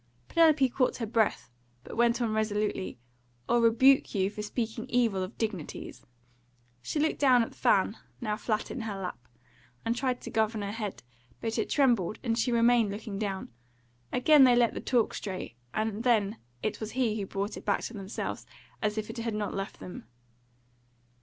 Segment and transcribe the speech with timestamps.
[0.29, 1.51] Penelope caught her breath,
[1.83, 2.97] but went on resolutely,
[3.47, 6.03] "or rebuke you for speaking evil of dignities."
[6.81, 9.19] She looked down at the fan, now flat in her lap,
[9.85, 11.03] and tried to govern her head,
[11.39, 13.49] but it trembled, and she remained looking down.
[14.11, 17.81] Again they let the talk stray, and then it was he who brought it back
[17.81, 18.47] to themselves,
[18.81, 20.07] as if it had not left them.